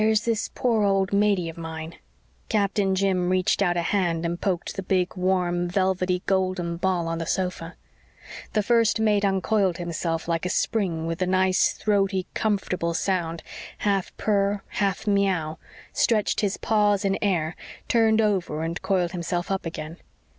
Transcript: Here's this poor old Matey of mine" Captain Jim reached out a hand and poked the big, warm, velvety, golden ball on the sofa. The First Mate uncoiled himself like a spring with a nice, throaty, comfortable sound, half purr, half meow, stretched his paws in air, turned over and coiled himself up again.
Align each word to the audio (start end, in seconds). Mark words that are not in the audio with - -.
Here's 0.03 0.21
this 0.21 0.49
poor 0.55 0.83
old 0.83 1.13
Matey 1.13 1.47
of 1.47 1.59
mine" 1.59 1.93
Captain 2.49 2.95
Jim 2.95 3.29
reached 3.29 3.61
out 3.61 3.77
a 3.77 3.83
hand 3.83 4.25
and 4.25 4.41
poked 4.41 4.75
the 4.75 4.81
big, 4.81 5.15
warm, 5.15 5.67
velvety, 5.69 6.23
golden 6.25 6.77
ball 6.77 7.07
on 7.07 7.19
the 7.19 7.27
sofa. 7.27 7.75
The 8.53 8.63
First 8.63 8.99
Mate 8.99 9.23
uncoiled 9.23 9.77
himself 9.77 10.27
like 10.27 10.43
a 10.43 10.49
spring 10.49 11.05
with 11.05 11.21
a 11.21 11.27
nice, 11.27 11.73
throaty, 11.73 12.25
comfortable 12.33 12.95
sound, 12.95 13.43
half 13.77 14.11
purr, 14.17 14.63
half 14.69 15.05
meow, 15.05 15.59
stretched 15.93 16.41
his 16.41 16.57
paws 16.57 17.05
in 17.05 17.15
air, 17.21 17.55
turned 17.87 18.21
over 18.21 18.63
and 18.63 18.81
coiled 18.81 19.11
himself 19.11 19.51
up 19.51 19.67
again. 19.67 19.97